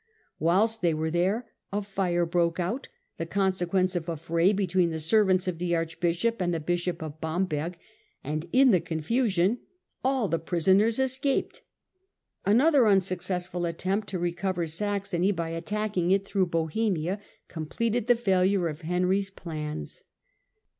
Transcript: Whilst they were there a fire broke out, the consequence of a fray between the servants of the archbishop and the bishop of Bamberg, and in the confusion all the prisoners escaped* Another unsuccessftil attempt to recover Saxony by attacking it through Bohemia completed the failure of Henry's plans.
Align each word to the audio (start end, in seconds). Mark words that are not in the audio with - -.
Whilst 0.39 0.81
they 0.81 0.95
were 0.95 1.11
there 1.11 1.51
a 1.71 1.83
fire 1.83 2.25
broke 2.25 2.59
out, 2.59 2.87
the 3.19 3.25
consequence 3.27 3.95
of 3.95 4.09
a 4.09 4.17
fray 4.17 4.51
between 4.51 4.89
the 4.89 4.99
servants 4.99 5.47
of 5.47 5.59
the 5.59 5.75
archbishop 5.75 6.41
and 6.41 6.51
the 6.51 6.59
bishop 6.59 7.03
of 7.03 7.21
Bamberg, 7.21 7.77
and 8.23 8.49
in 8.51 8.71
the 8.71 8.81
confusion 8.81 9.59
all 10.03 10.27
the 10.27 10.39
prisoners 10.39 10.97
escaped* 10.97 11.61
Another 12.47 12.85
unsuccessftil 12.85 13.69
attempt 13.69 14.07
to 14.07 14.17
recover 14.17 14.65
Saxony 14.65 15.31
by 15.31 15.51
attacking 15.51 16.09
it 16.09 16.25
through 16.25 16.47
Bohemia 16.47 17.21
completed 17.47 18.07
the 18.07 18.15
failure 18.15 18.69
of 18.69 18.81
Henry's 18.81 19.29
plans. 19.29 20.03